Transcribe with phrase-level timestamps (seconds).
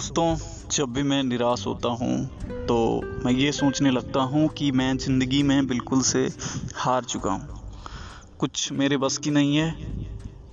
[0.00, 2.76] दोस्तों जब भी मैं निराश होता हूँ तो
[3.24, 6.20] मैं ये सोचने लगता हूँ कि मैं ज़िंदगी में बिल्कुल से
[6.74, 7.58] हार चुका हूँ।
[8.38, 9.74] कुछ मेरे बस की नहीं है,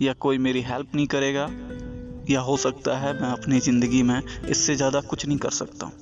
[0.01, 1.47] या कोई मेरी हेल्प नहीं करेगा,
[2.29, 5.93] या हो सकता है मैं अपनी ज़िंदगी में इससे ज़्यादा कुछ नहीं कर सकता हूँ।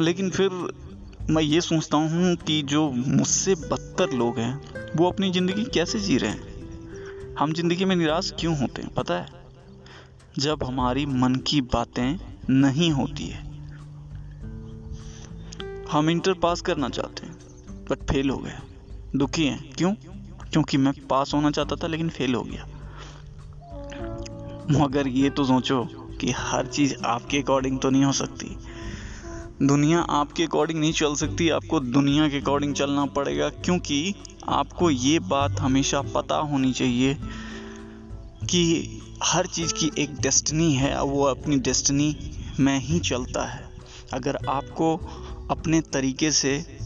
[0.00, 0.50] लेकिन फिर
[1.30, 4.54] मैं ये सोचता हूँ कि जो मुझसे बदतर लोग हैं,
[4.96, 7.34] वो अपनी ज़िंदगी कैसे जी रहे हैं?
[7.38, 9.39] हम ज़िंदगी में निराश क्यों होते हैं, पता है?
[10.38, 12.18] जब हमारी मन की बातें
[12.50, 13.50] नहीं होती है।
[15.92, 17.34] हम इंटर पास करना चाहते हैं
[17.90, 18.58] बट फेल हो गए।
[19.16, 19.94] दुखी हैं। क्यों?
[20.52, 22.66] क्योंकि मैं पास होना चाहता था, लेकिन फेल हो गया।
[24.70, 25.84] मगर ये तो सोचो
[26.20, 28.56] कि हर चीज़ आपके अकॉर्डिंग तो नहीं हो सकती।
[29.66, 34.14] दुनिया आपके अकॉर्डिंग नहीं चल सकती, आपको दुनिया के अकॉर्डिंग चलना पड़ेगा, क्योंकि
[34.48, 37.14] आपको ये बात हमेशा पता होनी चाहिए
[38.50, 42.16] कि हर चीज़ की एक डेस्टिनी है और वो अपनी डेस्टिनी
[42.60, 43.70] में ही चलता है।
[44.12, 44.96] अगर आपको
[45.50, 46.78] अपने तरीके से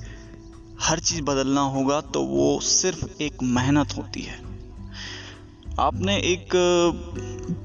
[0.80, 4.38] हर चीज़ बदलना होगा तो वो सिर्फ़ एक मेहनत होती है।
[5.78, 6.48] आपने एक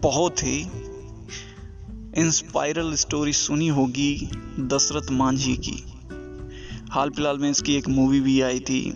[0.03, 0.59] बहुत ही
[2.17, 5.83] इंस्पायरल स्टोरी सुनी होगी दशरथ मांझी की।
[6.91, 8.91] हाल फ़िलहाल में इसकी एक मूवी भी आई थी।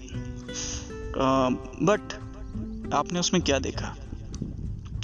[1.17, 1.49] आ,
[1.81, 2.13] बट
[2.93, 3.95] आपने उसमें क्या देखा?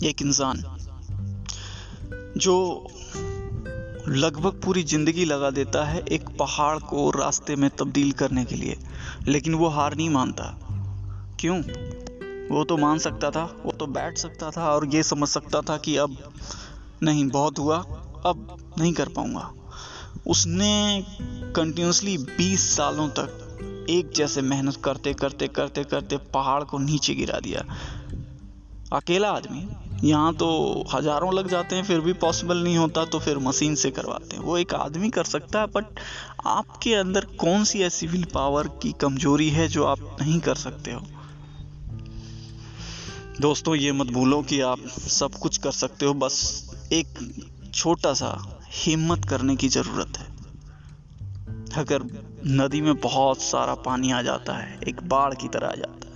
[0.04, 0.64] एक इंसान
[2.38, 2.56] जो
[4.08, 8.78] लगभग पूरी ज़िंदगी लगा देता है एक पहाड़ को रास्ते में तब्दील करने के लिए,
[9.28, 10.44] लेकिन वो हार नहीं मानता।
[11.40, 11.60] क्यों?
[12.50, 15.78] वो तो मान सकता था, वो तो बैठ सकता था और ये समझ सकता था
[15.78, 16.18] कि अब
[17.04, 17.78] नहीं, बहुत हुआ,
[18.26, 19.52] अब नहीं कर पाऊँगा।
[20.28, 21.06] उसने
[21.56, 27.40] कंटिन्यूसली 20 सालों तक एक जैसे मेहनत करते करते करते करते पहाड़ को नीचे गिरा
[27.40, 27.64] दिया।
[28.94, 29.68] अकेला आदमी
[30.04, 30.48] यहाँ तो
[30.94, 34.44] हज़ारों लग जाते हैं, फिर भी पॉसिबल नहीं होता तो फिर मशीन से करवाते हैं।
[34.44, 36.00] वो एक आदमी कर सकता है बट
[36.48, 40.92] आपके अंदर कौन सी ऐसी विल पावर की कमज़ोरी है जो आप नहीं कर सकते
[40.92, 41.02] हो?
[43.42, 47.20] दोस्तों, ये मत भूलो कि आप सब कुछ कर सकते हो, बस एक
[47.74, 48.32] छोटा सा
[48.76, 50.28] हिम्मत करने की ज़रूरत है।
[51.78, 52.04] अगर
[52.48, 56.09] नदी में बहुत सारा पानी आ जाता है, एक बाढ़ की तरह आ जाता है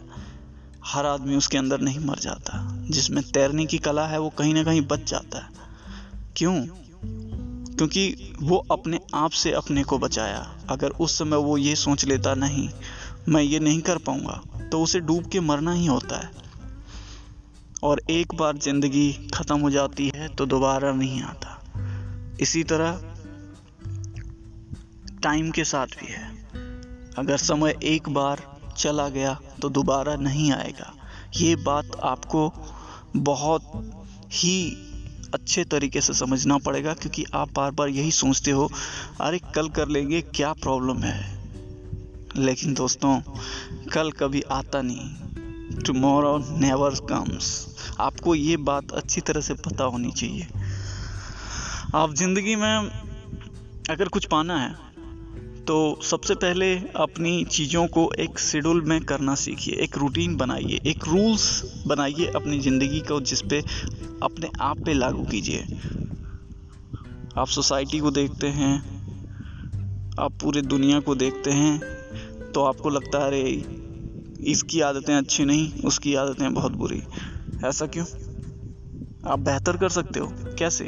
[0.86, 4.64] हर आदमी उसके अंदर नहीं मर जाता। जिसमें तैरने की कला है, वो कहीं ना
[4.64, 5.50] कहीं बच जाता है।
[6.36, 6.66] क्यों?
[7.76, 12.34] क्योंकि वो अपने आप से अपने को बचाया। अगर उस समय वो ये सोच लेता,
[12.34, 12.70] नहीं,
[13.30, 14.42] मैं ये नहीं कर पाऊँगा
[14.72, 16.32] तो उसे डूब के मरना ही होता है।
[17.84, 21.60] और एक बार ज़िंदगी खत्म हो जाती है तो दोबारा नहीं आता।
[22.40, 23.02] इसी तरह
[25.24, 26.46] टाइम के साथ भी है।
[27.18, 30.94] अगर समय एक बार चला गया तो दोबारा नहीं आएगा।
[31.36, 32.54] ये बात आपको
[33.16, 33.62] बहुत
[34.32, 34.72] ही
[35.34, 38.72] अच्छे तरीके से समझना पड़ेगा, क्योंकि आप बार बार यही सोचते हो,
[39.22, 41.44] अरे, कल कर लेंगे, क्या प्रॉब्लम है?
[42.36, 43.22] लेकिन दोस्तों,
[43.94, 45.10] कल कभी आता नहीं।
[45.82, 47.68] टुमारो नेवर कम्स
[48.00, 50.48] आपको ये बात अच्छी तरह से पता होनी चाहिए।
[51.96, 52.78] आप ज़िंदगी में
[53.90, 54.83] अगर कुछ पाना है
[55.68, 61.08] तो सबसे पहले अपनी चीज़ों को एक शेड्यूल में करना सीखिए, एक रूटीन बनाइए, एक
[61.08, 63.64] रूल्स बनाइए अपनी ज़िंदगी को, जिस पे
[64.24, 65.60] अपने आप पे लागू कीजिए।
[67.38, 68.80] आप सोसाइटी को देखते हैं,
[70.20, 71.82] आप पूरे दुनिया को देखते हैं
[72.52, 73.66] तो आपको लगता है, अरे,
[74.44, 77.04] इसकी आदतें अच्छी नहीं, उसकी आदतें बहुत बुरी।
[77.66, 78.06] ऐसा क्यों?
[79.28, 80.84] आप बेहतर कर सकते हो। कैसे?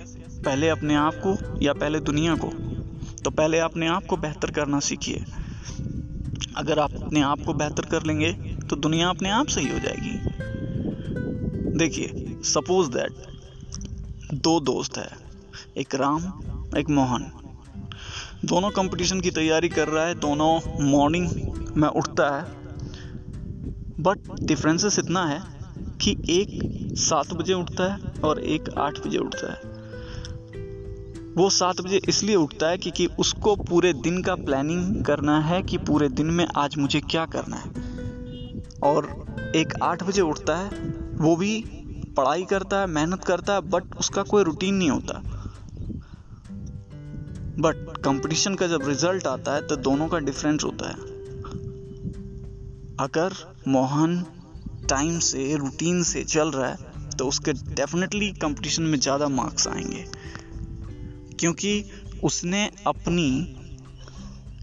[0.46, 2.75] पहले अपने आप को या पहले दुनिया को?
[3.26, 5.24] तो पहले अपने आप को बेहतर करना सीखिए।
[6.58, 8.32] अगर आप अपने आप को बेहतर कर लेंगे
[8.70, 10.18] तो दुनिया अपने आप सही हो जाएगी।
[11.78, 13.12] देखिए सपोज़ दैट
[14.34, 15.10] दो दोस्त है,
[15.78, 16.24] एक राम,
[16.78, 17.32] एक मोहन।
[18.46, 21.30] दोनों कंपटीशन की तैयारी कर रहा है, दोनों मॉर्निंग
[21.78, 22.44] में उठता है।
[24.00, 25.42] बट डिफरेंसेस इतना है
[26.02, 26.60] कि एक
[27.00, 29.75] सात बजे उठता है और एक आठ बजे उठता है।
[31.38, 35.78] वो सात बजे इसलिए उठता है क्योंकि उसको पूरे दिन का प्लानिंग करना है कि
[35.78, 37.70] पूरे दिन में आज मुझे क्या करना है।
[38.84, 39.08] और
[39.56, 40.70] एक आठ बजे उठता है,
[41.18, 41.64] वो भी
[42.18, 45.22] पढ़ाई करता है, मेहनत करता है बट उसका कोई रूटीन नहीं होता।
[47.60, 50.96] बट कंपटीशन का जब रिज़ल्ट आता है तो दोनों का डिफरेंस होता है।
[53.00, 53.34] अगर
[53.68, 54.26] मोहन
[54.90, 60.06] टाइम से रूटीन से चल रहा है तो उसके डेफिनेटली कंपटीशन में ज़्यादा मार्क्स आएँगे।
[61.40, 61.84] क्योंकि
[62.24, 63.30] उसने अपनी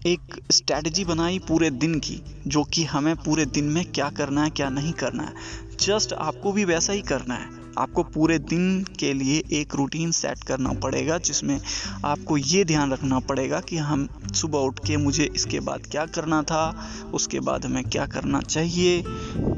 [0.07, 4.49] एक स्ट्रैटेजी बनाई पूरे दिन की, जो कि हमें पूरे दिन में क्या करना है,
[4.49, 5.33] क्या नहीं करना है।
[5.79, 10.43] जस्ट आपको भी वैसा ही करना है। आपको पूरे दिन के लिए एक रूटीन सेट
[10.43, 11.59] करना पड़ेगा, जिसमें
[12.05, 16.41] आपको ये ध्यान रखना पड़ेगा कि हम सुबह उठ के मुझे इसके बाद क्या करना
[16.43, 19.01] था, उसके बाद हमें क्या करना चाहिए।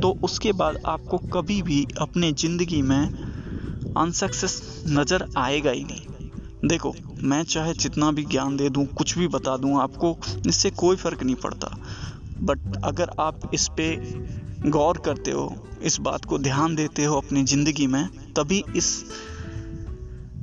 [0.02, 3.10] तो उसके बाद आपको कभी भी अपने ज़िंदगी में
[3.98, 6.15] अनसक्सेस नज़र आएगा ही नहीं।
[6.66, 10.18] देखो, मैं चाहे जितना भी ज्ञान दे दूँ, कुछ भी बता दूँ, आपको
[10.48, 11.78] इससे कोई फ़र्क नहीं पड़ता।
[12.44, 13.96] बट अगर आप इस पे
[14.70, 19.06] गौर करते हो, इस बात को ध्यान देते हो अपनी ज़िंदगी में, तभी इस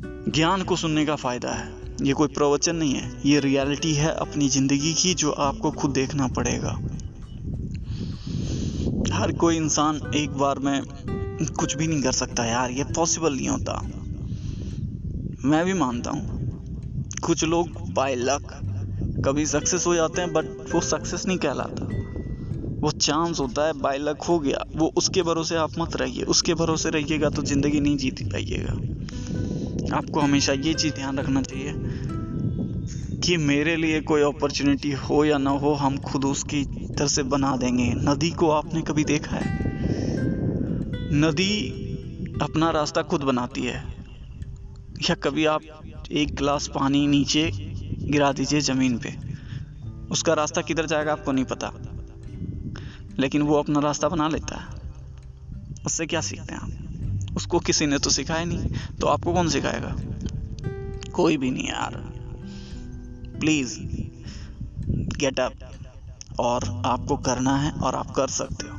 [0.05, 1.73] ज्ञान को सुनने का फ़ायदा है।
[2.03, 6.27] ये कोई प्रवचन नहीं है, ये रियलिटी है अपनी ज़िंदगी की, जो आपको खुद देखना
[6.27, 6.79] पड़ेगा।
[9.13, 10.83] हर कोई इंसान एक बार में
[11.59, 14.02] कुछ भी नहीं कर सकता यार, ये पॉसिबल नहीं होता।
[15.45, 16.27] मैं भी मानता हूँ।
[17.23, 18.43] कुछ लोग बाय लक
[19.25, 20.45] कभी सक्सेस हो जाते हैं बट
[20.75, 21.87] वो सक्सेस नहीं कहलाता।
[22.83, 26.55] वो चांस होता है बाय लक हो गया। वो उसके भरोसे आप मत रहिए। उसके
[26.55, 28.73] भरोसे रहिएगा तो ज़िंदगी नहीं जीत पाइएगा।
[29.97, 31.75] आपको हमेशा ये चीज़ ध्यान रखना चाहिए
[33.21, 37.57] कि मेरे लिए कोई अपॉर्चुनिटी हो या ना हो, हम खुद उसकी तरह से बना
[37.57, 39.59] देंगे। नदी को आपने कभी देखा है?
[41.15, 41.71] नदी
[42.43, 43.92] अपना रास्ता खुद बनाती है।
[45.03, 45.63] या कभी आप
[46.13, 47.51] एक गिलास पानी नीचे
[47.99, 49.17] गिरा दीजिए ज़मीन पे।
[50.11, 51.73] उसका रास्ता किधर जाएगा आपको नहीं पता।
[53.19, 54.67] लेकिन वो अपना रास्ता बना लेता है।
[55.87, 56.71] उससे क्या सीखते हैं आप?
[57.37, 58.71] उसको किसी ने तो सिखाया नहीं
[59.01, 59.97] तो आपको कौन सिखाएगा?
[61.13, 61.95] कोई भी नहीं यार।
[63.41, 63.81] प्लीज़
[65.17, 65.53] गेट अप
[66.41, 68.77] और आपको करना है और आप कर सकते हो।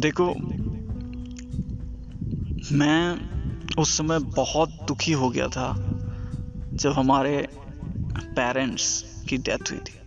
[0.00, 0.34] देखो,
[2.76, 3.30] मैं
[3.80, 5.74] उस समय बहुत दुखी हो गया था
[6.80, 7.48] जब हमारे
[8.18, 9.98] पेरेंट्स की डेथ हुई थी।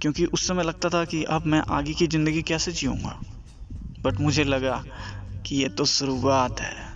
[0.00, 3.20] क्योंकि उस समय लगता था कि अब मैं आगे की ज़िंदगी कैसे जीऊँगा?
[4.04, 4.84] बट मुझे लगा
[5.46, 6.95] कि ये तो शुरुआत है।